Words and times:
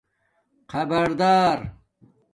خبردار 0.71 1.73